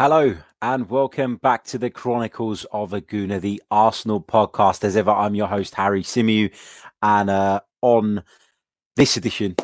[0.00, 4.82] Hello and welcome back to the Chronicles of a Gooner, the Arsenal podcast.
[4.82, 6.50] As ever, I'm your host, Harry Symeou.
[7.02, 8.24] And uh, on
[8.96, 9.56] this edition,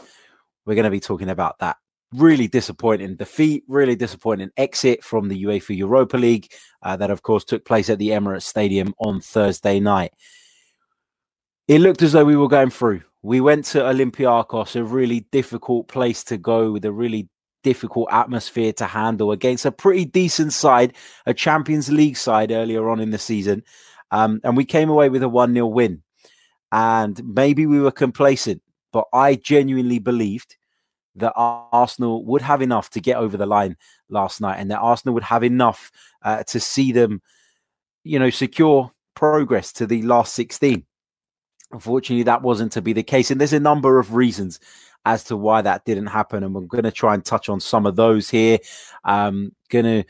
[0.66, 1.78] we're going to be talking about that
[2.12, 7.42] really disappointing defeat, really disappointing exit from the UEFA Europa League uh, that, of course,
[7.42, 10.12] took place at the Emirates Stadium on Thursday night.
[11.66, 13.00] It looked as though we were going through.
[13.22, 17.30] We went to Olympiacos, a really difficult place to go with a really
[17.66, 20.94] difficult atmosphere to handle against a pretty decent side,
[21.26, 23.64] a Champions League side earlier on in the season.
[24.12, 26.04] Um, and we came away with a 1 0 win.
[26.70, 30.54] And maybe we were complacent, but I genuinely believed
[31.16, 33.76] that Arsenal would have enough to get over the line
[34.08, 35.90] last night and that Arsenal would have enough
[36.22, 37.20] uh, to see them,
[38.04, 40.84] you know, secure progress to the last 16.
[41.72, 43.32] Unfortunately, that wasn't to be the case.
[43.32, 44.60] And there's a number of reasons
[45.06, 46.42] as to why that didn't happen.
[46.42, 48.58] And we're going to try and touch on some of those here.
[49.04, 50.04] Um, going to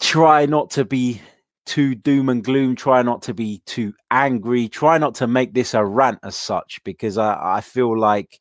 [0.00, 1.20] try not to be
[1.64, 5.72] too doom and gloom, try not to be too angry, try not to make this
[5.72, 8.38] a rant as such, because I, I feel like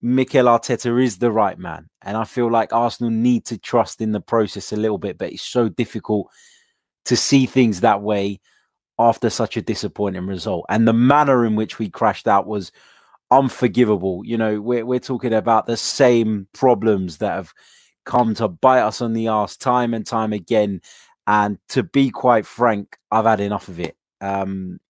[0.00, 1.90] Mikel Arteta is the right man.
[2.00, 5.34] And I feel like Arsenal need to trust in the process a little bit, but
[5.34, 6.28] it's so difficult
[7.04, 8.40] to see things that way
[8.98, 10.64] after such a disappointing result.
[10.70, 12.72] And the manner in which we crashed out was
[13.30, 14.22] unforgivable.
[14.24, 17.52] You know, we're we're talking about the same problems that have
[18.04, 20.80] come to bite us on the ass time and time again.
[21.26, 23.96] And to be quite frank, I've had enough of it.
[24.20, 24.80] Um,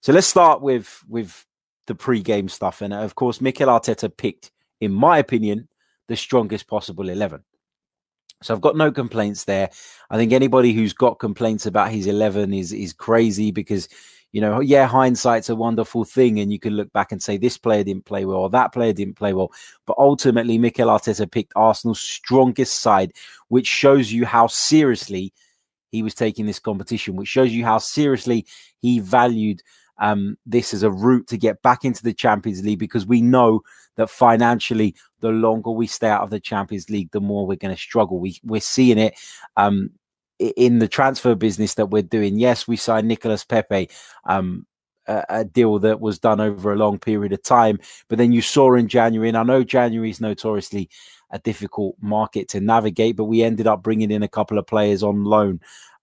[0.00, 1.44] so let's start with with
[1.86, 2.82] the pre-game stuff.
[2.82, 5.68] And of course, Mikel Arteta picked, in my opinion,
[6.08, 7.42] the strongest possible eleven.
[8.42, 9.70] So I've got no complaints there.
[10.10, 13.88] I think anybody who's got complaints about his eleven is is crazy because
[14.34, 17.56] you know, yeah, hindsight's a wonderful thing, and you can look back and say this
[17.56, 19.52] player didn't play well, or that player didn't play well.
[19.86, 23.12] But ultimately, Mikel Arteta picked Arsenal's strongest side,
[23.46, 25.32] which shows you how seriously
[25.92, 28.44] he was taking this competition, which shows you how seriously
[28.80, 29.62] he valued
[29.98, 33.60] um, this as a route to get back into the Champions League because we know
[33.94, 37.72] that financially, the longer we stay out of the Champions League, the more we're going
[37.72, 38.18] to struggle.
[38.18, 39.14] We we're seeing it.
[39.56, 39.90] Um,
[40.38, 43.88] in the transfer business that we're doing, yes, we signed Nicolas Pepe,
[44.24, 44.66] um,
[45.06, 47.78] a, a, deal that was done over a long period of time.
[48.08, 50.88] But then you saw in January, and I know January is notoriously
[51.30, 55.02] a difficult market to navigate, but we ended up bringing in a couple of players
[55.02, 55.60] on loan.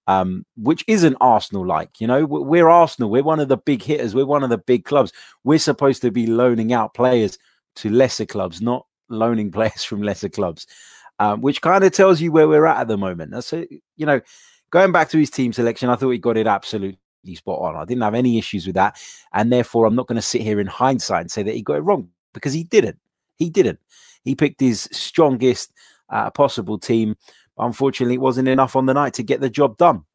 [0.08, 3.10] Um, which isn't Arsenal like, you know, we're Arsenal.
[3.10, 4.16] We're one of the big hitters.
[4.16, 5.14] We're one of the big clubs.
[5.44, 7.38] We're supposed to be loaning out players
[7.78, 10.66] to lesser clubs, not loaning players from lesser clubs
[11.22, 13.30] um, which kind of tells you where we're at at the moment.
[13.30, 14.22] That's you know,
[14.72, 16.98] going back to his team selection, I thought he got it absolutely
[17.36, 17.76] spot on.
[17.76, 19.00] I didn't have any issues with that,
[19.32, 21.78] and therefore I'm not going to sit here in hindsight and say that he got
[21.78, 22.98] it wrong because he didn't.
[23.36, 23.80] He didn't.
[24.24, 25.72] He picked his strongest
[26.10, 27.16] uh, possible team.
[27.56, 30.06] Unfortunately, it wasn't enough on the night to get the job done.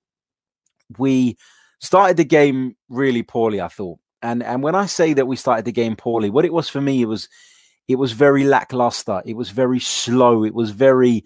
[0.99, 1.37] We
[1.79, 4.01] started the game really poorly, I thought.
[4.23, 6.81] And and when I say that we started the game poorly, what it was for
[6.81, 7.29] me, it was
[7.89, 9.23] it was very lackluster.
[9.25, 10.45] It was very slow.
[10.45, 11.25] It was very,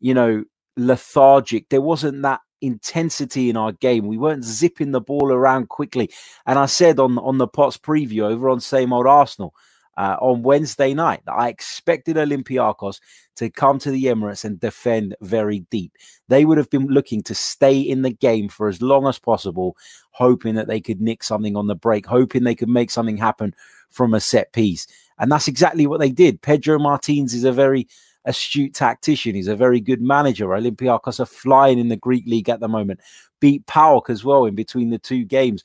[0.00, 0.44] you know,
[0.76, 1.68] lethargic.
[1.68, 4.06] There wasn't that intensity in our game.
[4.06, 6.10] We weren't zipping the ball around quickly.
[6.46, 9.54] And I said on on the Pots preview over on Same Old Arsenal
[9.98, 13.00] uh, on Wednesday night I expected Olympiacos
[13.36, 15.92] to come to the Emirates and defend very deep.
[16.28, 19.76] They would have been looking to stay in the game for as long as possible,
[20.12, 23.54] hoping that they could nick something on the break, hoping they could make something happen
[23.90, 24.86] from a set piece.
[25.18, 26.42] And that's exactly what they did.
[26.42, 27.88] Pedro Martins is a very
[28.24, 29.34] astute tactician.
[29.34, 30.46] He's a very good manager.
[30.46, 33.00] Olympiacos are flying in the Greek league at the moment.
[33.40, 35.64] Beat PAOK as well in between the two games,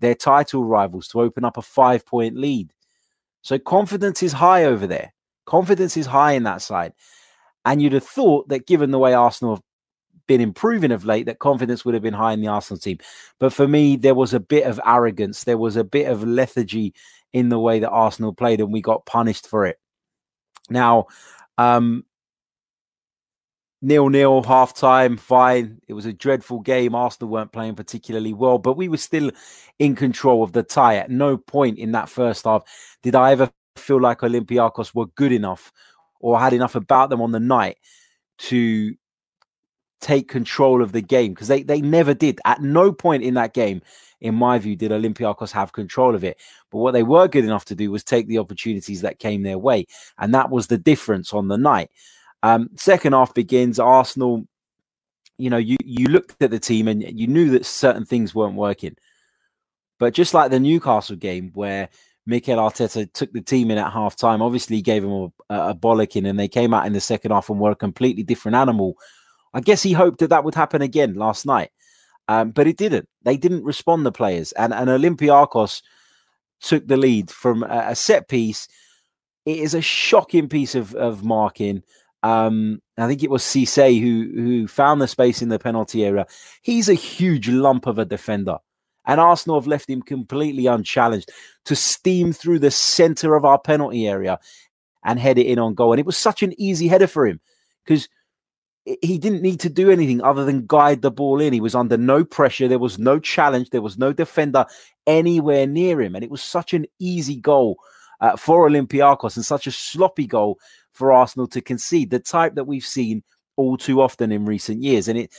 [0.00, 2.72] their title rivals, to open up a five point lead.
[3.42, 5.12] So confidence is high over there.
[5.46, 6.92] Confidence is high in that side.
[7.64, 9.64] And you'd have thought that given the way Arsenal have
[10.26, 12.98] been improving of late, that confidence would have been high in the Arsenal team.
[13.38, 15.44] But for me, there was a bit of arrogance.
[15.44, 16.94] There was a bit of lethargy
[17.32, 19.78] in the way that Arsenal played, and we got punished for it.
[20.68, 21.06] Now,
[21.58, 22.04] um,
[23.82, 25.80] nil nil half time, fine.
[25.88, 26.94] It was a dreadful game.
[26.94, 29.30] Arsenal weren't playing particularly well, but we were still
[29.78, 30.96] in control of the tie.
[30.96, 32.62] At no point in that first half
[33.02, 35.72] did I ever feel like Olympiacos were good enough
[36.20, 37.78] or had enough about them on the night
[38.38, 38.94] to
[40.00, 42.40] take control of the game because they, they never did.
[42.44, 43.82] At no point in that game
[44.20, 46.38] in my view, did Olympiacos have control of it.
[46.70, 49.58] But what they were good enough to do was take the opportunities that came their
[49.58, 49.86] way.
[50.18, 51.90] And that was the difference on the night.
[52.42, 53.78] Um, second half begins.
[53.78, 54.46] Arsenal,
[55.38, 58.54] you know, you, you looked at the team and you knew that certain things weren't
[58.54, 58.96] working.
[59.98, 61.88] But just like the Newcastle game, where
[62.26, 66.28] Mikel Arteta took the team in at half time, obviously gave them a, a bollocking,
[66.28, 68.96] and they came out in the second half and were a completely different animal
[69.52, 71.70] I guess he hoped that that would happen again last night,
[72.28, 73.08] um, but it didn't.
[73.22, 75.82] They didn't respond, the players, and and Olympiacos
[76.60, 78.68] took the lead from a, a set piece.
[79.46, 81.82] It is a shocking piece of of marking.
[82.22, 86.26] Um, I think it was Cisse who who found the space in the penalty area.
[86.62, 88.58] He's a huge lump of a defender.
[89.06, 91.30] And Arsenal have left him completely unchallenged
[91.64, 94.38] to steam through the center of our penalty area
[95.04, 95.92] and head it in on goal.
[95.92, 97.40] And it was such an easy header for him
[97.84, 98.08] because
[98.84, 101.52] he didn't need to do anything other than guide the ball in.
[101.52, 102.68] He was under no pressure.
[102.68, 103.70] There was no challenge.
[103.70, 104.66] There was no defender
[105.06, 106.14] anywhere near him.
[106.14, 107.78] And it was such an easy goal
[108.20, 110.58] uh, for Olympiacos and such a sloppy goal
[110.92, 113.22] for Arsenal to concede, the type that we've seen
[113.56, 115.08] all too often in recent years.
[115.08, 115.32] And it,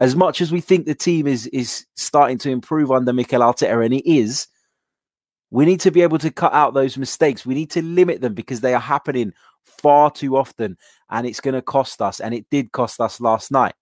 [0.00, 3.84] as much as we think the team is is starting to improve under Mikel Arteta,
[3.84, 4.48] and it is,
[5.50, 7.44] we need to be able to cut out those mistakes.
[7.44, 9.32] We need to limit them because they are happening
[9.64, 10.78] far too often,
[11.10, 12.20] and it's going to cost us.
[12.20, 13.74] And it did cost us last night.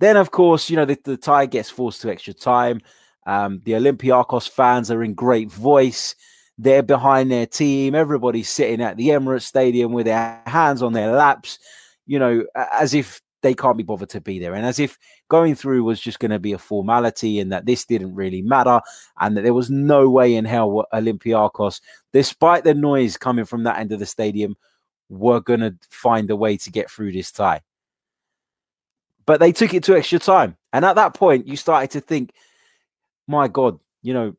[0.00, 2.80] Then, of course, you know the, the tie gets forced to extra time.
[3.26, 6.14] Um, the Olympiacos fans are in great voice.
[6.58, 7.94] They're behind their team.
[7.94, 11.58] Everybody's sitting at the Emirates Stadium with their hands on their laps,
[12.06, 14.54] you know, as if they can't be bothered to be there.
[14.54, 17.84] And as if going through was just going to be a formality and that this
[17.84, 18.80] didn't really matter
[19.20, 21.80] and that there was no way in hell Olympiacos,
[22.12, 24.56] despite the noise coming from that end of the stadium,
[25.08, 27.62] were going to find a way to get through this tie.
[29.26, 30.56] But they took it to extra time.
[30.72, 32.32] And at that point, you started to think,
[33.28, 34.34] my God, you know,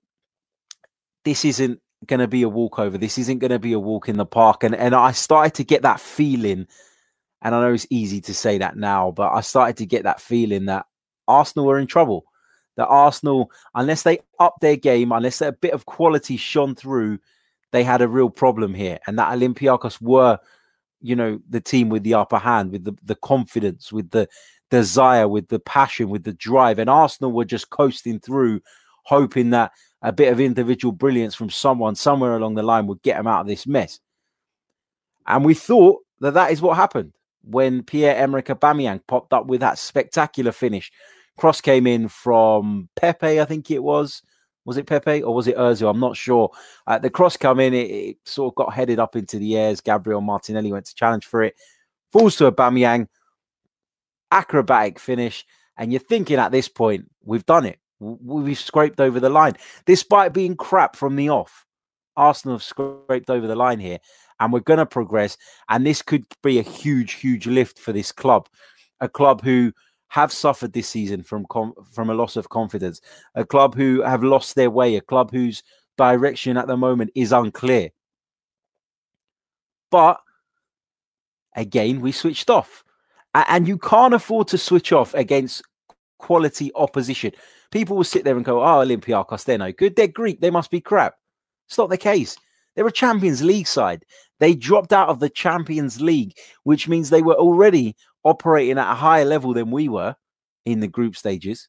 [1.23, 2.97] this isn't going to be a walkover.
[2.97, 4.63] This isn't going to be a walk in the park.
[4.63, 6.67] And, and I started to get that feeling
[7.41, 10.21] and I know it's easy to say that now, but I started to get that
[10.21, 10.85] feeling that
[11.27, 12.25] Arsenal were in trouble.
[12.75, 17.19] That Arsenal, unless they up their game, unless a bit of quality shone through,
[17.71, 18.99] they had a real problem here.
[19.07, 20.39] And that Olympiacos were,
[21.01, 24.27] you know, the team with the upper hand, with the, the confidence, with the
[24.69, 26.79] desire, with the passion, with the drive.
[26.79, 28.61] And Arsenal were just coasting through,
[29.03, 33.17] hoping that a bit of individual brilliance from someone somewhere along the line would get
[33.17, 33.99] them out of this mess.
[35.27, 37.13] And we thought that that is what happened
[37.43, 40.91] when Pierre-Emerick Aubameyang popped up with that spectacular finish.
[41.37, 44.21] Cross came in from Pepe, I think it was.
[44.65, 45.89] Was it Pepe or was it Ozil?
[45.89, 46.51] I'm not sure.
[46.85, 49.81] Uh, the cross come in, it, it, sort of got headed up into the airs.
[49.81, 51.55] Gabriel Martinelli went to challenge for it.
[52.11, 53.07] Falls to Aubameyang.
[54.31, 55.45] Acrobatic finish.
[55.77, 57.79] And you're thinking at this point, we've done it.
[57.99, 59.53] We've scraped over the line.
[59.85, 61.65] Despite being crap from the off,
[62.15, 63.99] Arsenal have scraped over the line here
[64.39, 65.37] and we're going to progress.
[65.69, 68.47] And this could be a huge, huge lift for this club,
[68.99, 69.73] a club who
[70.09, 71.45] have suffered this season from
[71.91, 72.99] from a loss of confidence,
[73.35, 75.61] a club who have lost their way, a club whose
[75.97, 77.89] direction at the moment is unclear.
[79.91, 80.19] But
[81.55, 82.83] again, we switched off,
[83.33, 85.61] and you can't afford to switch off against
[86.19, 87.31] quality opposition.
[87.71, 89.95] People will sit there and go, "Oh, Olympiacos, they're no good.
[89.95, 90.39] They're Greek.
[90.41, 91.15] They must be crap."
[91.67, 92.37] It's not the case.
[92.75, 94.05] They're a Champions League side.
[94.39, 98.95] They dropped out of the Champions League, which means they were already operating at a
[98.95, 100.15] higher level than we were
[100.65, 101.67] in the group stages.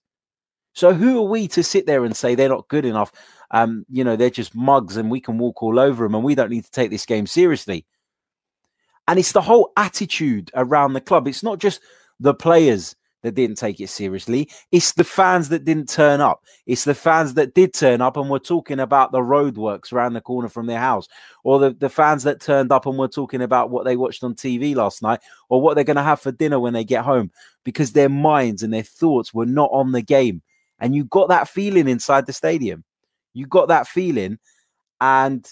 [0.72, 3.12] So who are we to sit there and say they're not good enough?
[3.50, 6.34] Um, you know, they're just mugs and we can walk all over them and we
[6.34, 7.86] don't need to take this game seriously.
[9.08, 11.26] And it's the whole attitude around the club.
[11.26, 11.80] It's not just
[12.20, 14.48] the players that didn't take it seriously.
[14.72, 16.44] It's the fans that didn't turn up.
[16.66, 20.20] It's the fans that did turn up and were talking about the roadworks around the
[20.20, 21.08] corner from their house,
[21.44, 24.34] or the, the fans that turned up and were talking about what they watched on
[24.34, 27.30] TV last night, or what they're going to have for dinner when they get home,
[27.64, 30.42] because their minds and their thoughts were not on the game.
[30.78, 32.84] And you got that feeling inside the stadium.
[33.34, 34.38] You got that feeling.
[35.00, 35.46] And,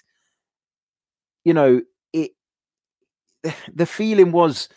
[1.45, 1.83] you know,
[2.13, 2.33] it,
[3.75, 4.69] the feeling was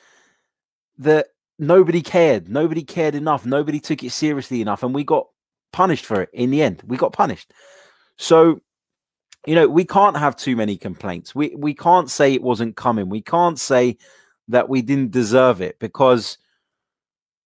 [0.97, 1.27] that
[1.61, 2.49] nobody cared.
[2.49, 3.45] Nobody cared enough.
[3.45, 4.83] Nobody took it seriously enough.
[4.83, 5.27] And we got
[5.71, 6.81] punished for it in the end.
[6.85, 7.53] We got punished.
[8.17, 8.61] So,
[9.45, 11.33] you know, we can't have too many complaints.
[11.33, 13.09] We we can't say it wasn't coming.
[13.09, 13.97] We can't say
[14.49, 16.37] that we didn't deserve it because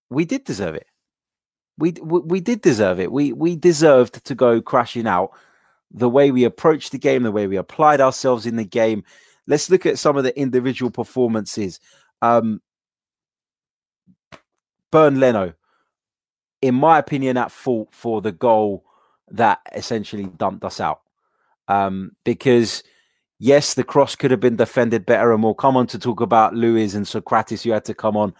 [0.09, 0.87] we did deserve it.
[1.77, 3.11] We we, we did deserve it.
[3.11, 5.31] We we deserved to go crashing out
[5.91, 9.03] the way we approached the game, the way we applied ourselves in the game.
[9.45, 11.79] Let's look at some of the individual performances.
[12.21, 12.61] Um,
[14.91, 15.53] Bernd Leno,
[16.61, 18.83] in my opinion, at fault for the goal
[19.29, 21.01] that essentially dumped us out.
[21.67, 22.83] Um, because
[23.39, 26.55] yes, the cross could have been defended better, and we'll come on to talk about
[26.55, 28.33] Luiz and Sokratis, who had to come on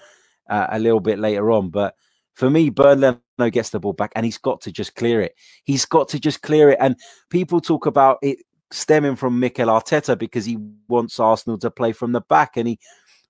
[0.50, 1.70] uh, a little bit later on.
[1.70, 1.96] But
[2.34, 5.36] for me, Bernd Leno gets the ball back, and he's got to just clear it.
[5.64, 6.78] He's got to just clear it.
[6.80, 6.96] And
[7.30, 8.40] people talk about it
[8.72, 12.80] stemming from Mikel Arteta because he wants Arsenal to play from the back, and he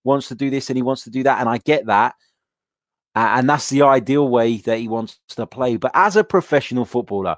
[0.03, 2.15] wants to do this and he wants to do that, and I get that.
[3.15, 5.77] And that's the ideal way that he wants to play.
[5.77, 7.37] But as a professional footballer,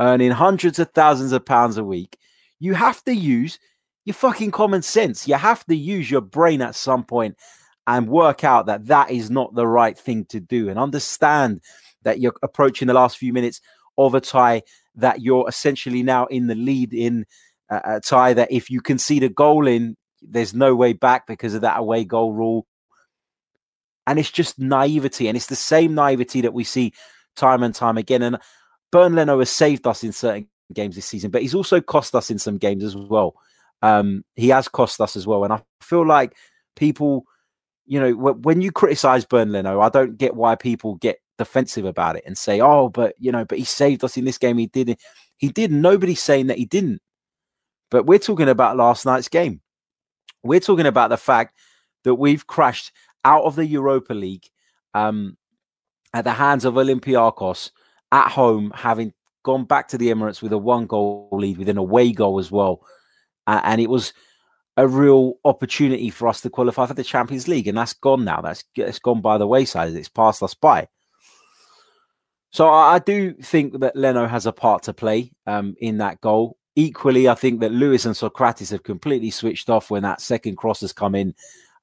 [0.00, 2.18] earning hundreds of thousands of pounds a week,
[2.58, 3.58] you have to use
[4.04, 5.26] your fucking common sense.
[5.26, 7.36] You have to use your brain at some point
[7.86, 11.60] and work out that that is not the right thing to do and understand
[12.02, 13.60] that you're approaching the last few minutes
[13.98, 14.62] of a tie
[14.94, 17.24] that you're essentially now in the lead in
[17.70, 21.54] uh, a tie that if you concede a goal in there's no way back because
[21.54, 22.66] of that away goal rule
[24.06, 26.92] and it's just naivety and it's the same naivety that we see
[27.36, 28.38] time and time again and
[28.92, 32.30] Bernd Leno has saved us in certain games this season but he's also cost us
[32.30, 33.34] in some games as well
[33.82, 36.36] um, he has cost us as well and I feel like
[36.76, 37.26] people
[37.86, 42.16] you know, when you criticize Bernd Leno, I don't get why people get defensive about
[42.16, 44.58] it and say, "Oh, but you know, but he saved us in this game.
[44.58, 44.98] He did.
[45.36, 45.70] He did.
[45.70, 47.00] Nobody's saying that he didn't.
[47.90, 49.60] But we're talking about last night's game.
[50.42, 51.56] We're talking about the fact
[52.04, 52.92] that we've crashed
[53.26, 54.48] out of the Europa League
[54.94, 55.36] um,
[56.14, 57.72] at the hands of Olympiacos
[58.12, 62.12] at home, having gone back to the Emirates with a one-goal lead with an away
[62.12, 62.86] goal as well,
[63.48, 64.12] uh, and it was
[64.76, 68.40] a real opportunity for us to qualify for the Champions League, and that's gone now.
[68.40, 69.92] That's it's gone by the wayside.
[69.94, 70.88] It's passed us by.
[72.52, 76.56] So I, do think that Leno has a part to play um, in that goal.
[76.74, 80.80] Equally, I think that Luiz and Sokratis have completely switched off when that second cross
[80.80, 81.34] has come in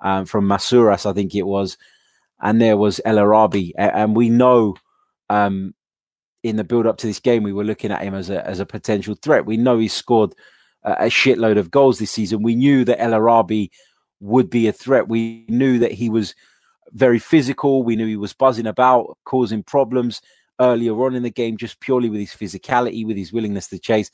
[0.03, 1.77] um, from Masouras, I think it was,
[2.41, 4.75] and there was El Arabi, and we know
[5.29, 5.73] um,
[6.43, 8.59] in the build up to this game we were looking at him as a as
[8.59, 9.45] a potential threat.
[9.45, 10.35] We know he scored
[10.83, 12.43] a shitload of goals this season.
[12.43, 13.71] We knew that El Arabi
[14.19, 15.07] would be a threat.
[15.07, 16.35] We knew that he was
[16.91, 17.83] very physical.
[17.83, 20.21] We knew he was buzzing about, causing problems
[20.59, 24.11] earlier on in the game, just purely with his physicality, with his willingness to chase.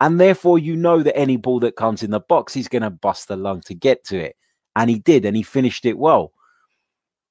[0.00, 2.90] And therefore, you know that any ball that comes in the box, he's going to
[2.90, 4.36] bust the lung to get to it.
[4.78, 6.32] And he did, and he finished it well.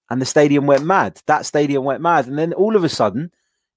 [0.10, 1.22] And the stadium went mad.
[1.28, 2.28] That stadium went mad.
[2.28, 3.32] And then all of a sudden,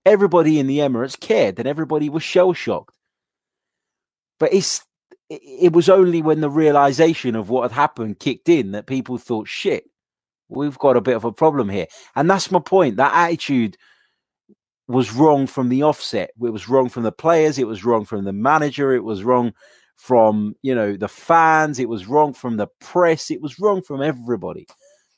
[0.04, 2.96] everybody in the Emirates cared and everybody was shell shocked.
[4.40, 4.84] But it's
[5.28, 9.46] it was only when the realization of what had happened kicked in that people thought,
[9.46, 9.84] shit,
[10.48, 11.86] we've got a bit of a problem here.
[12.16, 12.96] And that's my point.
[12.96, 13.76] That attitude
[14.88, 16.30] was wrong from the offset.
[16.42, 17.60] It was wrong from the players.
[17.60, 18.92] It was wrong from the manager.
[18.92, 19.52] It was wrong
[20.00, 21.78] from, you know, the fans.
[21.78, 23.30] It was wrong from the press.
[23.30, 24.66] It was wrong from everybody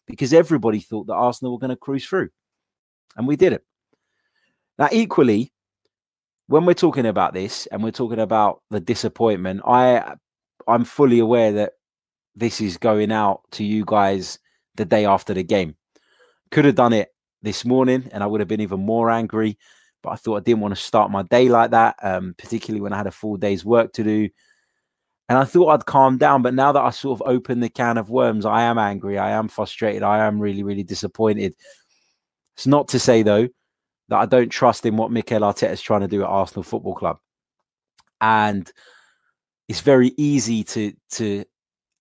[0.08, 2.30] because everybody thought that Arsenal were going to cruise through.
[3.16, 3.62] And we didn't.
[4.80, 5.52] Now, equally,
[6.48, 10.16] when we're talking about this and we're talking about the disappointment, I
[10.66, 11.74] I'm fully aware that
[12.34, 14.40] this is going out to you guys
[14.74, 15.76] the day after the game.
[16.50, 17.10] Could have done it
[17.40, 19.58] this morning and I would have been even more angry,
[20.02, 22.92] but I thought I didn't want to start my day like that, um, particularly when
[22.92, 24.28] I had a full day's work to do.
[25.32, 27.96] And I thought I'd calm down, but now that I sort of opened the can
[27.96, 29.16] of worms, I am angry.
[29.16, 30.02] I am frustrated.
[30.02, 31.54] I am really, really disappointed.
[32.54, 33.48] It's not to say, though,
[34.10, 36.94] that I don't trust in what Mikel Arteta is trying to do at Arsenal Football
[36.94, 37.18] Club.
[38.20, 38.70] And
[39.68, 41.46] it's very easy to to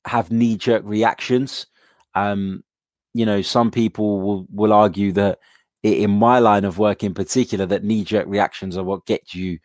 [0.03, 1.67] have knee jerk reactions.
[2.15, 2.65] Um,
[3.13, 5.39] you know, some people will will argue that
[5.83, 9.57] in my line of work in particular, that knee jerk reactions are what get you,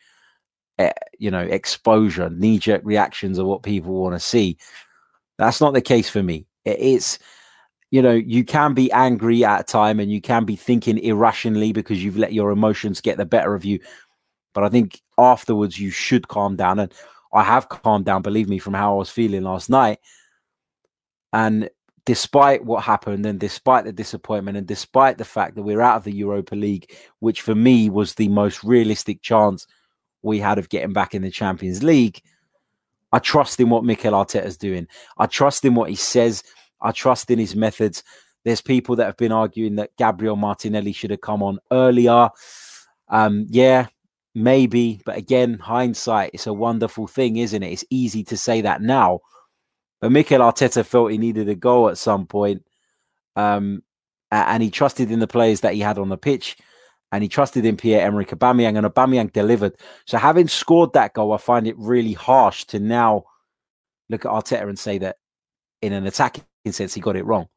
[1.19, 2.31] you know, exposure.
[2.31, 4.59] Knee jerk reactions are what people want to see.
[5.39, 6.47] That's not the case for me.
[6.65, 7.19] It's
[7.91, 11.73] you know, you can be angry at a time and you can be thinking irrationally
[11.73, 13.79] because you've let your emotions get the better of you.
[14.55, 16.81] But I think afterwards you should calm down.
[16.81, 16.93] And
[17.33, 20.01] I have calmed down, believe me, from how I was feeling last night.
[21.33, 21.71] And
[22.07, 26.05] despite what happened and despite the disappointment and despite the fact that we're out of
[26.05, 29.67] the Europa League, which for me was the most realistic chance
[30.27, 32.21] we had of getting back in the Champions League,
[33.13, 34.89] I trust in what Mikel Arteta is doing.
[35.17, 36.43] I trust in what he says.
[36.83, 38.03] I trust in his methods.
[38.45, 42.29] There's people that have been arguing that Gabriel Martinelli should have come on earlier.
[43.09, 43.87] Um, yeah,
[44.35, 47.73] maybe, but again, hindsight, it's a wonderful thing, isn't it?
[47.73, 49.21] It's easy to say that now.
[50.01, 52.65] But Mikel Arteta felt he needed a goal at some point,
[53.35, 53.83] um,
[54.31, 56.59] and he trusted in the players that he had on the pitch,
[57.13, 59.75] and he trusted in Pierre-Emerick Aubameyang, and Aubameyang delivered.
[60.07, 63.25] So having scored that goal, I find it really harsh to now
[64.09, 65.17] look at Arteta and say that
[65.83, 67.49] in an attacking sense he got it wrong.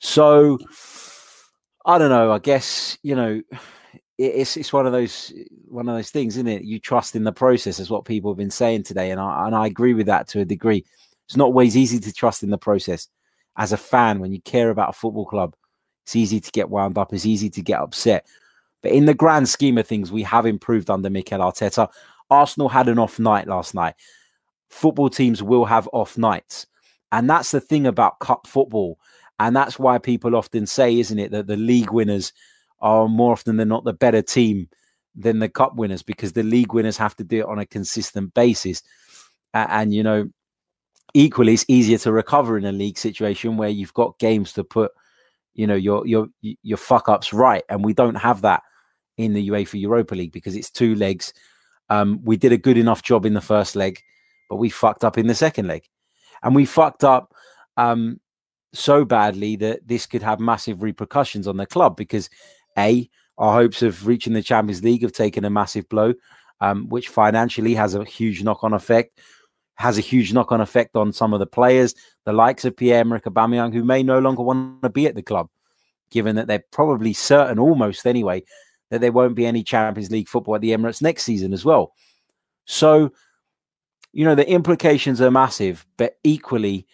[0.00, 0.58] So
[1.84, 2.32] I don't know.
[2.32, 3.42] I guess you know
[4.18, 5.32] it's it's one of those
[5.66, 6.62] one of those things, isn't it?
[6.62, 9.54] You trust in the process, is what people have been saying today, and I and
[9.54, 10.84] I agree with that to a degree.
[11.26, 13.08] It's not always easy to trust in the process.
[13.56, 15.54] As a fan, when you care about a football club,
[16.10, 17.12] it's easy to get wound up.
[17.12, 18.26] It's easy to get upset.
[18.82, 21.88] But in the grand scheme of things, we have improved under Mikel Arteta.
[22.30, 23.94] Arsenal had an off night last night.
[24.70, 26.66] Football teams will have off nights.
[27.12, 28.98] And that's the thing about cup football
[29.38, 32.32] And that's why people often say, isn't it, that the league winners
[32.80, 34.68] are more often than not the better team
[35.14, 38.34] than the cup winners because the league winners have to do it on a consistent
[38.34, 38.82] basis.
[39.54, 40.28] And, and you know,
[41.14, 44.90] equally, it's easier to recover in a league situation where you've got games to put,
[45.54, 48.62] you know, your your your fuck ups right, and we don't have that
[49.16, 51.32] in the UEFA Europa League because it's two legs.
[51.88, 54.00] Um, we did a good enough job in the first leg,
[54.48, 55.84] but we fucked up in the second leg,
[56.42, 57.34] and we fucked up
[57.76, 58.20] um,
[58.72, 62.30] so badly that this could have massive repercussions on the club because
[62.78, 66.12] a our hopes of reaching the Champions League have taken a massive blow,
[66.60, 69.18] um, which financially has a huge knock on effect,
[69.80, 71.94] has a huge knock on effect on some of the players,
[72.26, 75.22] the likes of Pierre Emerick Aubameyang, who may no longer want to be at the
[75.22, 75.48] club,
[76.10, 78.42] given that they're probably certain, almost anyway,
[78.90, 81.94] that there won't be any Champions League football at the Emirates next season as well.
[82.66, 83.10] So,
[84.12, 86.86] you know, the implications are massive, but equally,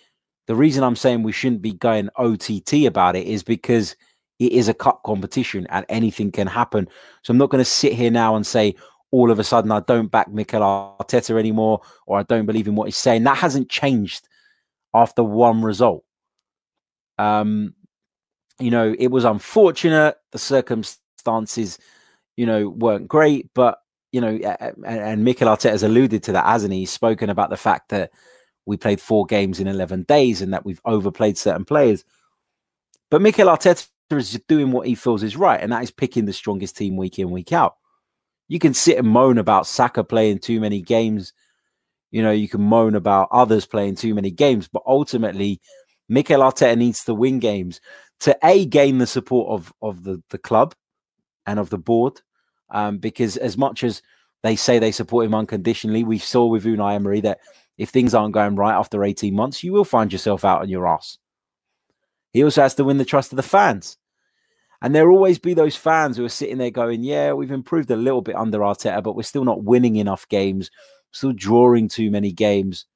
[0.46, 3.96] the reason I'm saying we shouldn't be going OTT about it is because
[4.38, 6.88] it is a cup competition and anything can happen.
[7.22, 8.76] So I'm not going to sit here now and say
[9.16, 12.74] all of a sudden I don't back Mikel Arteta anymore or I don't believe in
[12.74, 13.24] what he's saying.
[13.24, 14.28] That hasn't changed
[14.92, 16.04] after one result.
[17.16, 17.74] Um,
[18.58, 20.18] you know, it was unfortunate.
[20.32, 21.78] The circumstances,
[22.36, 23.78] you know, weren't great, but
[24.12, 24.36] you know,
[24.84, 26.80] and, and Mikel Arteta has alluded to that, hasn't he?
[26.80, 28.12] He's spoken about the fact that
[28.66, 32.04] we played four games in 11 days and that we've overplayed certain players.
[33.10, 36.34] But Mikel Arteta is doing what he feels is right, and that is picking the
[36.34, 37.76] strongest team week in, week out.
[38.48, 41.32] You can sit and moan about Saka playing too many games.
[42.10, 45.60] You know, you can moan about others playing too many games, but ultimately,
[46.08, 47.80] Mikel Arteta needs to win games
[48.20, 50.74] to a gain the support of of the the club
[51.44, 52.20] and of the board,
[52.70, 54.02] um, because as much as
[54.42, 57.40] they say they support him unconditionally, we saw with Unai Emery that
[57.78, 60.86] if things aren't going right after 18 months, you will find yourself out on your
[60.86, 61.18] ass.
[62.32, 63.98] He also has to win the trust of the fans.
[64.82, 67.96] And there'll always be those fans who are sitting there going, Yeah, we've improved a
[67.96, 70.70] little bit under Arteta, but we're still not winning enough games,
[71.12, 72.86] still drawing too many games.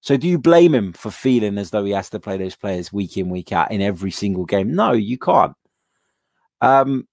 [0.00, 2.92] So do you blame him for feeling as though he has to play those players
[2.92, 4.74] week in, week out in every single game?
[4.74, 5.54] No, you can't.
[6.60, 7.06] Um,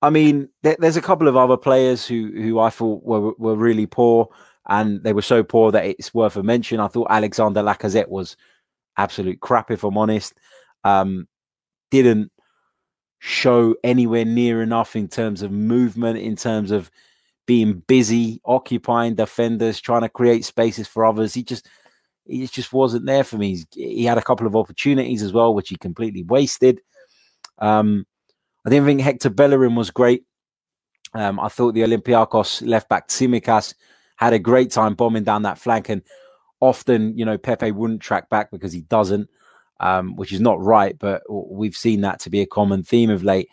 [0.00, 3.56] I mean, there, there's a couple of other players who who I thought were were
[3.56, 4.28] really poor,
[4.68, 6.78] and they were so poor that it's worth a mention.
[6.78, 8.36] I thought Alexander Lacazette was
[8.96, 10.34] absolute crap, if I'm honest.
[10.84, 11.26] Um,
[11.90, 12.30] didn't
[13.20, 16.90] show anywhere near enough in terms of movement, in terms of
[17.46, 21.34] being busy, occupying defenders, trying to create spaces for others.
[21.34, 21.68] He just
[22.26, 23.64] he just wasn't there for me.
[23.74, 26.80] He had a couple of opportunities as well, which he completely wasted.
[27.58, 28.06] Um,
[28.66, 30.24] I didn't think Hector Bellerin was great.
[31.14, 33.74] Um, I thought the Olympiacos left back Tsimikas
[34.16, 36.02] had a great time bombing down that flank, and
[36.60, 39.28] often, you know, Pepe wouldn't track back because he doesn't,
[39.80, 40.98] um, which is not right.
[40.98, 43.48] But we've seen that to be a common theme of late.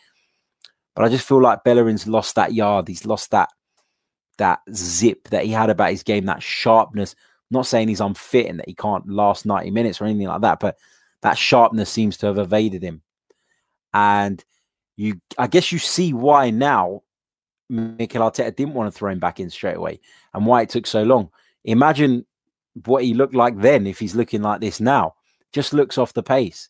[0.95, 2.87] But I just feel like Bellerin's lost that yard.
[2.87, 3.49] He's lost that
[4.37, 7.13] that zip that he had about his game, that sharpness.
[7.13, 10.41] I'm not saying he's unfit and that he can't last 90 minutes or anything like
[10.41, 10.77] that, but
[11.21, 13.01] that sharpness seems to have evaded him.
[13.93, 14.43] And
[14.97, 17.03] you, I guess, you see why now
[17.69, 19.99] Mikel Arteta didn't want to throw him back in straight away
[20.33, 21.29] and why it took so long.
[21.63, 22.25] Imagine
[22.85, 25.14] what he looked like then if he's looking like this now.
[25.55, 26.67] Just looks off the pace.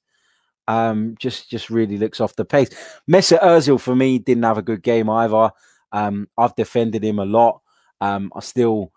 [0.68, 2.70] Um, just just really looks off the pace.
[3.10, 5.50] Mesut Ozil for me didn't have a good game either.
[5.92, 7.62] Um, I've defended him a lot.
[8.00, 8.92] Um, I still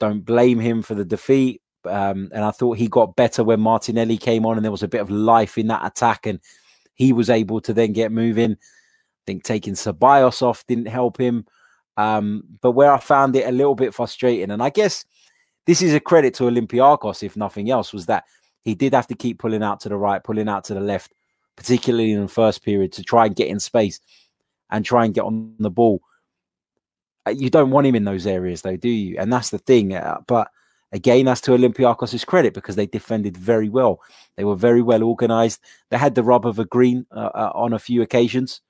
[0.00, 1.62] don't blame him for the defeat.
[1.84, 4.88] Um, and I thought he got better when Martinelli came on and there was a
[4.88, 6.40] bit of life in that attack and
[6.94, 8.52] he was able to then get moving.
[8.52, 11.46] I think taking Ceballos off didn't help him.
[11.96, 15.04] Um, but where I found it a little bit frustrating, and I guess
[15.66, 18.24] this is a credit to Olympiacos, if nothing else, was that
[18.62, 21.12] he did have to keep pulling out to the right, pulling out to the left,
[21.56, 24.00] particularly in the first period to try and get in space
[24.70, 26.00] and try and get on the ball.
[27.26, 29.16] Uh, you don't want him in those areas, though, do you?
[29.18, 29.94] And that's the thing.
[29.94, 30.48] Uh, but
[30.92, 34.00] again, that's to Olympiacos' credit because they defended very well.
[34.36, 35.60] They were very well organized.
[35.90, 38.60] They had the rub of a green uh, uh, on a few occasions,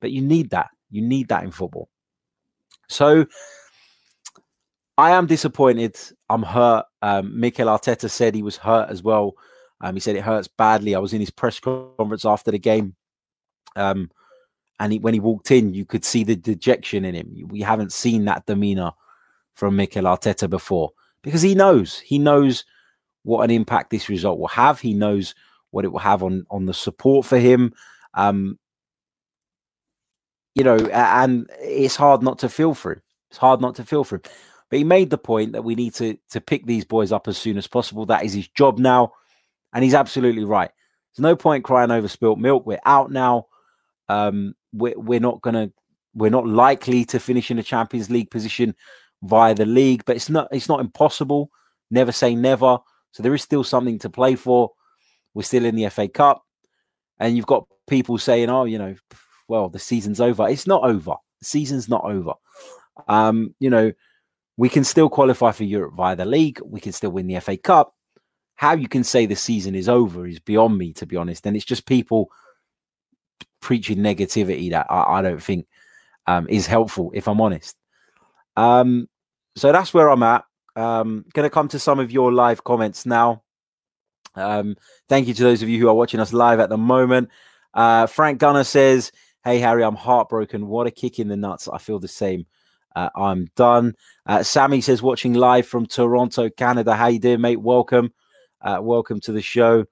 [0.00, 0.70] but you need that.
[0.90, 1.88] You need that in football.
[2.88, 3.26] So
[4.98, 5.96] I am disappointed.
[6.30, 6.86] I'm hurt.
[7.02, 9.34] Um, Mikel Arteta said he was hurt as well.
[9.80, 10.94] Um, he said it hurts badly.
[10.94, 12.94] I was in his press conference after the game.
[13.74, 14.10] Um,
[14.80, 17.48] and he, when he walked in, you could see the dejection in him.
[17.48, 18.92] We haven't seen that demeanor
[19.54, 21.98] from Mikel Arteta before because he knows.
[21.98, 22.64] He knows
[23.22, 24.80] what an impact this result will have.
[24.80, 25.34] He knows
[25.70, 27.74] what it will have on on the support for him.
[28.14, 28.58] Um,
[30.54, 33.02] you know, and it's hard not to feel for him.
[33.30, 34.22] It's hard not to feel for him.
[34.70, 37.38] But he made the point that we need to to pick these boys up as
[37.38, 38.06] soon as possible.
[38.06, 39.12] That is his job now,
[39.72, 40.70] and he's absolutely right.
[41.14, 42.66] There's no point crying over spilt milk.
[42.66, 43.46] We're out now.
[44.08, 45.70] Um, we're, we're not gonna
[46.14, 48.74] we're not likely to finish in a Champions League position
[49.22, 51.50] via the league, but it's not it's not impossible.
[51.90, 52.78] Never say never.
[53.12, 54.72] So there is still something to play for.
[55.34, 56.44] We're still in the FA Cup,
[57.18, 58.94] and you've got people saying, "Oh, you know,
[59.48, 61.14] well, the season's over." It's not over.
[61.40, 62.32] The season's not over.
[63.08, 63.92] Um, you know,
[64.56, 66.60] we can still qualify for Europe via the league.
[66.64, 67.94] We can still win the FA Cup.
[68.54, 71.46] How you can say the season is over is beyond me, to be honest.
[71.46, 72.30] And it's just people
[73.60, 75.66] preaching negativity that I, I don't think
[76.26, 77.76] um, is helpful, if I'm honest.
[78.56, 79.08] Um,
[79.56, 80.44] so that's where I'm at.
[80.74, 83.42] Um, going to come to some of your live comments now.
[84.34, 84.76] Um,
[85.08, 87.30] thank you to those of you who are watching us live at the moment.
[87.74, 89.12] Uh, Frank Gunner says,
[89.44, 90.66] Hey, Harry, I'm heartbroken.
[90.66, 91.68] What a kick in the nuts.
[91.68, 92.46] I feel the same.
[92.96, 93.94] Uh, I'm done.
[94.24, 96.96] Uh, Sammy says, watching live from Toronto, Canada.
[96.96, 97.60] How you doing, mate?
[97.60, 98.12] Welcome.
[98.62, 99.84] Uh, welcome to the show.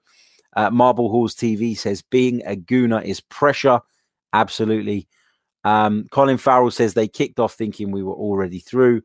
[0.55, 3.79] Uh, Marble Halls TV says, being a gooner is pressure.
[4.33, 5.07] Absolutely.
[5.63, 9.03] Um, Colin Farrell says they kicked off thinking we were already through.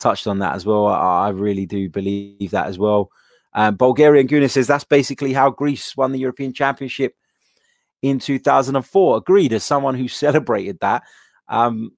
[0.00, 0.88] Touched on that as well.
[0.88, 3.10] I, I really do believe that as well.
[3.54, 7.14] Um, Bulgarian Guna says that's basically how Greece won the European Championship
[8.02, 9.16] in 2004.
[9.16, 9.52] Agreed.
[9.52, 11.04] As someone who celebrated that,
[11.48, 11.92] um,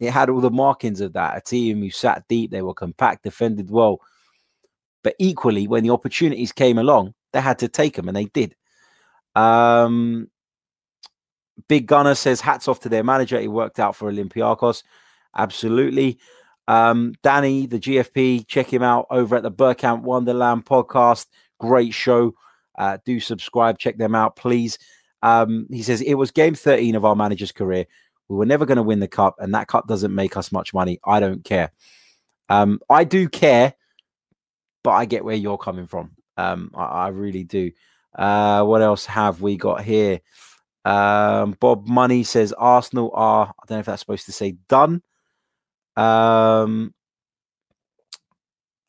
[0.00, 1.36] it had all the markings of that.
[1.36, 4.00] A team who sat deep, they were compact, defended well.
[5.02, 8.56] But equally, when the opportunities came along, they had to take them, and they did.
[9.34, 10.28] Um,
[11.68, 13.38] Big Gunner says hats off to their manager.
[13.38, 14.82] He worked out for Olympiacos.
[15.36, 16.18] Absolutely.
[16.66, 21.26] Um, Danny, the GFP, check him out over at the Bergkamp Wonderland podcast.
[21.58, 22.34] Great show.
[22.78, 24.78] Uh, do subscribe, check them out, please.
[25.22, 27.86] Um, he says it was game 13 of our manager's career.
[28.30, 30.72] We were never going to win the cup, and that cup doesn't make us much
[30.72, 31.00] money.
[31.04, 31.72] I don't care.
[32.48, 33.74] Um, I do care,
[34.84, 36.12] but I get where you're coming from.
[36.36, 37.72] Um, I, I really do.
[38.14, 40.20] Uh, what else have we got here?
[40.84, 45.02] Um, Bob Money says Arsenal are, I don't know if that's supposed to say done.
[45.96, 46.94] Um,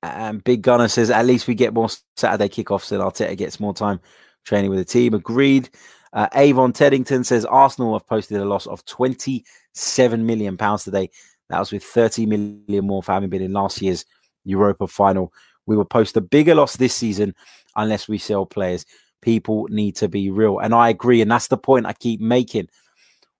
[0.04, 3.73] and Big Gunner says at least we get more Saturday kickoffs and Arteta gets more
[3.73, 3.99] time
[4.45, 5.15] training with the team.
[5.15, 5.69] Agreed.
[6.13, 11.10] Uh, Avon Teddington says Arsenal have posted a loss of 27 million pounds today.
[11.50, 14.06] That was with 30 million more for having been in last year's
[14.43, 15.34] Europa final.
[15.65, 17.36] We will post a bigger loss this season
[17.76, 18.86] unless we sell players
[19.21, 20.60] people need to be real.
[20.60, 21.21] And I agree.
[21.21, 22.67] And that's the point I keep making.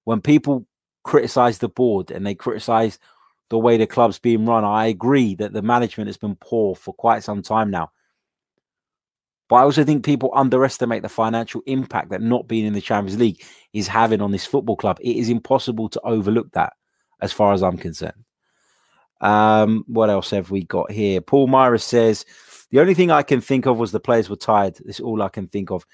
[0.06, 0.66] When people
[1.04, 3.00] criticize the board and they criticize
[3.50, 6.94] the way the club's being run, I agree that the management has been poor for
[6.94, 7.92] quite some time now.
[9.52, 13.20] But I also think people underestimate the financial impact that not being in the Champions
[13.20, 14.98] League is having on this football club.
[15.02, 16.72] It is impossible to overlook that,
[17.20, 18.24] as far as I'm concerned.
[19.20, 21.20] Um, what else have we got here?
[21.20, 22.26] Paul Myra says,
[22.70, 24.76] the only thing I can think of was the players were tired.
[24.86, 25.86] This is all I can think of.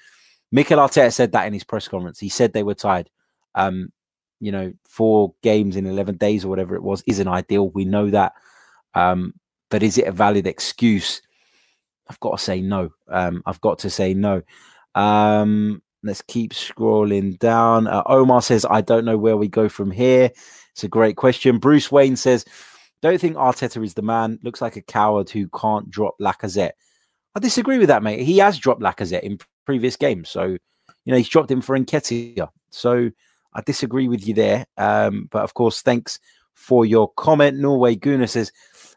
[0.52, 2.20] Mikel Arteta said that in his press conference.
[2.20, 3.10] He said they were tired.
[3.56, 3.92] Um,
[4.38, 7.70] you know, four games in 11 days or whatever it was isn't ideal.
[7.70, 8.34] We know that.
[8.94, 9.34] Um,
[9.68, 11.22] but is it a valid excuse?
[12.08, 12.90] I've got to say no.
[13.08, 14.42] Um, I've got to say no.
[14.94, 17.86] Um, let's keep scrolling down.
[17.86, 20.30] Uh, Omar says, I don't know where we go from here.
[20.72, 21.58] It's a great question.
[21.58, 22.44] Bruce Wayne says,
[23.02, 24.38] don't think Arteta is the man.
[24.42, 26.72] Looks like a coward who can't drop Lacazette.
[27.34, 28.20] I disagree with that, mate.
[28.20, 30.28] He has dropped Lacazette in previous games.
[30.28, 30.58] So, you
[31.12, 32.48] know, he's dropped him for Nketiah.
[32.70, 33.10] So
[33.54, 34.66] I disagree with you there.
[34.76, 36.18] Um, but of course, thanks
[36.54, 37.58] for your comment.
[37.58, 38.52] Norway Guna says,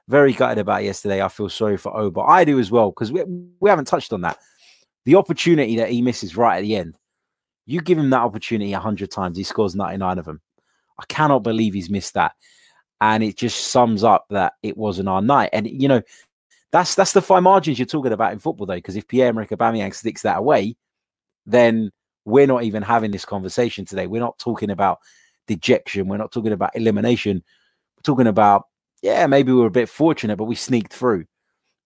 [0.07, 1.21] very gutted about yesterday.
[1.21, 2.21] I feel sorry for Oba.
[2.21, 3.23] I do as well, because we,
[3.59, 4.37] we haven't touched on that.
[5.05, 6.97] The opportunity that he misses right at the end.
[7.65, 10.41] You give him that opportunity 100 times, he scores 99 of them.
[10.99, 12.33] I cannot believe he's missed that
[13.01, 15.49] and it just sums up that it wasn't our night.
[15.51, 16.01] And you know,
[16.71, 19.93] that's that's the fine margins you're talking about in football, though, because if Pierre-Emerick Aubameyang
[19.93, 20.75] sticks that away,
[21.45, 21.91] then
[22.23, 24.05] we're not even having this conversation today.
[24.05, 24.99] We're not talking about
[25.47, 26.07] dejection.
[26.07, 27.43] We're not talking about elimination.
[27.97, 28.67] We're talking about
[29.01, 31.25] yeah, maybe we were a bit fortunate, but we sneaked through.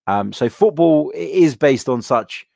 [0.08, 2.48] Um, so football is based on such,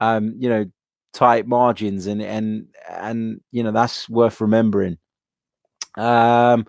[0.00, 0.66] um, you know,
[1.12, 4.98] tight margins, and and and you know that's worth remembering.
[5.96, 6.66] Um,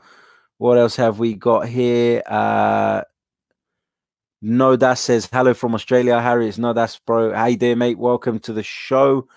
[0.58, 2.23] what else have we got here?
[2.25, 3.03] Uh,
[4.41, 6.19] no, that says hello from Australia.
[6.19, 7.34] Harry, it's no, that's bro.
[7.34, 7.97] Hey doing, mate?
[7.97, 9.27] Welcome to the show.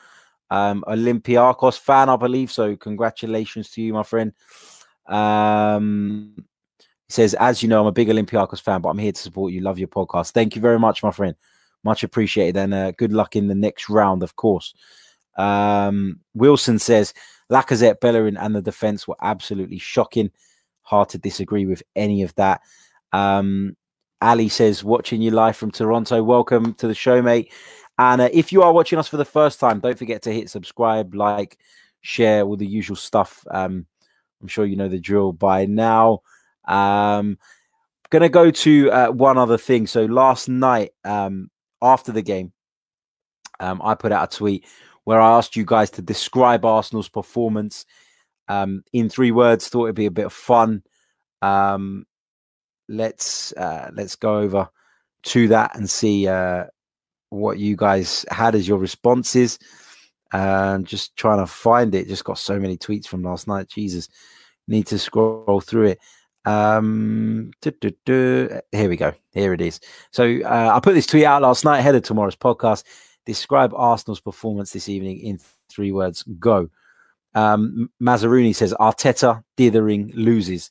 [0.50, 2.52] Um, Olympiacos fan, I believe.
[2.52, 4.32] So, congratulations to you, my friend.
[5.06, 6.44] Um,
[7.08, 9.52] he says, as you know, I'm a big Olympiacos fan, but I'm here to support
[9.52, 9.60] you.
[9.60, 10.32] Love your podcast.
[10.32, 11.36] Thank you very much, my friend.
[11.84, 12.56] Much appreciated.
[12.56, 14.74] And uh, good luck in the next round, of course.
[15.36, 17.14] Um, Wilson says,
[17.50, 20.32] Lacazette, Bellerin, and the defense were absolutely shocking.
[20.82, 22.60] Hard to disagree with any of that.
[23.12, 23.76] Um,
[24.20, 26.22] Ali says, watching you live from Toronto.
[26.22, 27.52] Welcome to the show, mate.
[27.98, 30.50] And uh, if you are watching us for the first time, don't forget to hit
[30.50, 31.56] subscribe, like,
[32.00, 33.46] share, all the usual stuff.
[33.50, 33.86] Um,
[34.40, 36.22] I'm sure you know the drill by now.
[36.66, 37.38] Um,
[38.10, 39.86] gonna go to uh, one other thing.
[39.86, 41.50] So last night, um,
[41.82, 42.52] after the game,
[43.60, 44.64] um, I put out a tweet
[45.04, 47.86] where I asked you guys to describe Arsenal's performance
[48.48, 49.68] um, in three words.
[49.68, 50.82] Thought it'd be a bit of fun.
[51.42, 52.06] Um,
[52.88, 54.68] let's uh, let's go over
[55.24, 56.64] to that and see uh,
[57.30, 59.58] what you guys had as your responses.
[60.32, 62.08] Just trying to find it.
[62.08, 63.68] Just got so many tweets from last night.
[63.68, 64.08] Jesus,
[64.68, 65.98] need to scroll through it.
[66.46, 69.12] Um, here we go.
[69.32, 69.80] Here it is.
[70.12, 72.84] So uh, I put this tweet out last night ahead of tomorrow's podcast.
[73.26, 76.22] Describe Arsenal's performance this evening in three words.
[76.38, 76.70] Go.
[77.34, 80.70] Um, Mazaruni says Arteta dithering loses.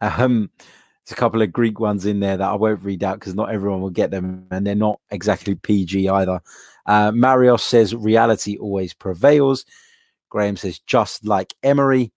[0.00, 3.34] Um, there's a couple of Greek ones in there that I won't read out because
[3.34, 6.40] not everyone will get them, and they're not exactly PG either.
[6.86, 9.64] Uh, Marios says reality always prevails.
[10.30, 12.12] Graham says just like Emery.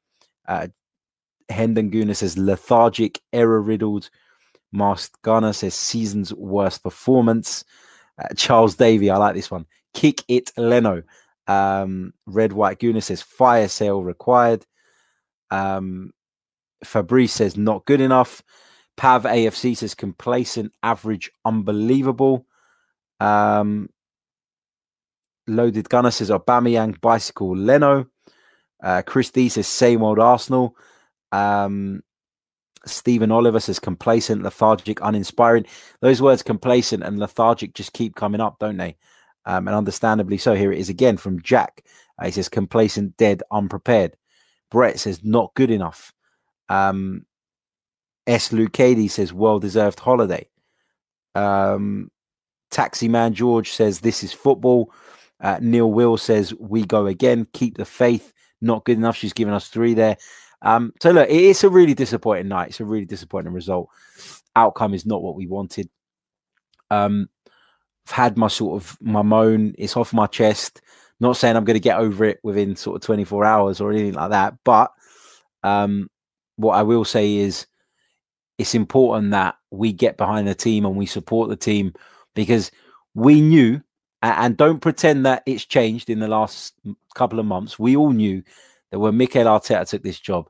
[0.47, 0.67] Uh,
[1.49, 4.09] Hendon Guna says lethargic, error riddled.
[4.71, 7.63] Masked Gunner says season's worst performance.
[8.17, 9.65] Uh, Charles Davy, I like this one.
[9.93, 11.03] Kick it, Leno.
[11.47, 14.65] Um, Red White Guna says fire sale required.
[15.51, 16.11] Um,
[16.83, 18.41] Fabrice says not good enough.
[18.97, 22.45] Pav AFC says complacent, average, unbelievable.
[23.19, 23.89] Um,
[25.47, 28.07] Loaded Gunner says Aubameyang, bicycle, Leno.
[28.81, 30.75] Uh, Chris D says same old Arsenal.
[31.33, 32.03] Um,
[32.85, 35.65] Stephen Oliver says complacent, lethargic, uninspiring.
[36.01, 38.97] Those words complacent and lethargic just keep coming up, don't they?
[39.45, 40.53] Um, and understandably so.
[40.53, 41.85] Here it is again from Jack.
[42.19, 44.15] Uh, he says complacent, dead, unprepared.
[44.69, 46.13] Brett says not good enough.
[46.69, 47.25] Um,
[48.27, 48.49] S.
[48.49, 50.47] Lucadi says well deserved holiday.
[51.35, 52.09] Um,
[52.71, 54.91] Taxi Man George says this is football.
[55.39, 57.47] Uh, Neil Will says we go again.
[57.53, 58.33] Keep the faith.
[58.61, 59.17] Not good enough.
[59.17, 60.17] She's given us three there.
[60.63, 62.69] Um, so look, it's a really disappointing night.
[62.69, 63.89] It's a really disappointing result.
[64.55, 65.89] Outcome is not what we wanted.
[66.89, 67.29] Um,
[68.07, 69.75] I've had my sort of my moan.
[69.77, 70.81] It's off my chest.
[71.19, 74.13] Not saying I'm going to get over it within sort of 24 hours or anything
[74.13, 74.55] like that.
[74.63, 74.91] But
[75.63, 76.09] um,
[76.55, 77.67] what I will say is
[78.57, 81.93] it's important that we get behind the team and we support the team
[82.35, 82.71] because
[83.15, 83.81] we knew
[84.21, 86.73] and don't pretend that it's changed in the last
[87.15, 87.77] couple of months.
[87.77, 88.41] We all knew
[88.93, 90.47] that when Mikel Arteta took this job,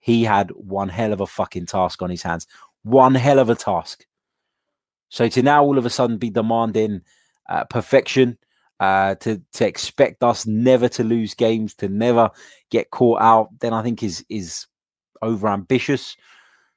[0.00, 2.48] he had one hell of a fucking task on his hands.
[2.82, 4.04] One hell of a task.
[5.10, 7.02] So to now all of a sudden be demanding
[7.48, 8.36] uh, perfection,
[8.80, 12.32] uh, to to expect us never to lose games, to never
[12.68, 14.66] get caught out, then I think is is
[15.22, 16.16] over ambitious.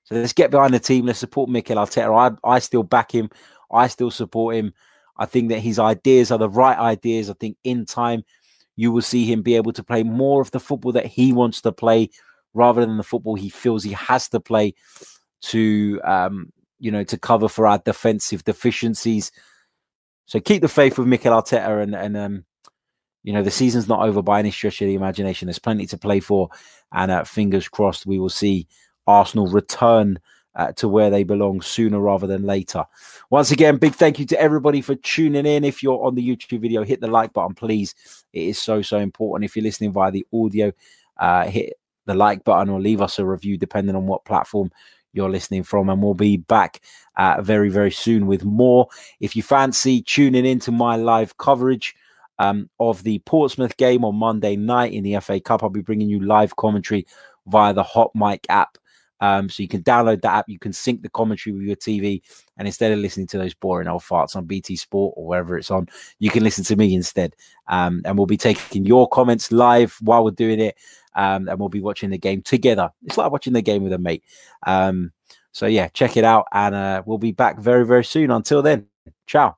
[0.03, 1.07] So let's get behind the team.
[1.07, 2.37] Let's support Mikel Arteta.
[2.45, 3.31] I I still back him.
[3.71, 4.71] I still support him.
[5.17, 7.31] I think that his ideas are the right ideas.
[7.31, 8.23] I think in time
[8.77, 11.59] you will see him be able to play more of the football that he wants
[11.61, 12.09] to play
[12.53, 14.73] rather than the football he feels he has to play
[15.41, 19.31] to um, you know to cover for our defensive deficiencies.
[20.25, 22.45] So keep the faith with Mikel Arteta and and um,
[23.23, 25.47] you know the season's not over by any stretch of the imagination.
[25.47, 26.49] There's plenty to play for,
[26.93, 28.67] and uh, fingers crossed we will see
[29.07, 30.19] Arsenal return
[30.57, 32.83] uh, to where they belong sooner rather than later.
[33.29, 35.63] Once again, big thank you to everybody for tuning in.
[35.63, 37.95] If you're on the YouTube video, hit the like button, please.
[38.33, 39.45] It is so, so important.
[39.45, 40.73] If you're listening via the audio,
[41.17, 41.73] uh, hit
[42.05, 44.71] the like button or leave us a review, depending on what platform
[45.13, 45.89] you're listening from.
[45.89, 46.81] And we'll be back
[47.15, 48.87] uh, very, very soon with more.
[49.19, 51.95] If you fancy tuning into my live coverage,
[52.39, 55.63] um, of the Portsmouth game on Monday night in the FA Cup.
[55.63, 57.07] I'll be bringing you live commentary
[57.47, 58.77] via the Hot Mic app.
[59.19, 62.21] Um, so you can download that app, you can sync the commentary with your TV,
[62.57, 65.71] and instead of listening to those boring old farts on BT Sport or wherever it's
[65.71, 65.87] on,
[66.19, 67.35] you can listen to me instead.
[67.67, 70.75] Um, and we'll be taking your comments live while we're doing it,
[71.15, 72.89] um, and we'll be watching the game together.
[73.03, 74.23] It's like watching the game with a mate.
[74.65, 75.11] Um,
[75.51, 78.31] so yeah, check it out, and uh, we'll be back very very soon.
[78.31, 78.87] Until then,
[79.25, 79.57] ciao.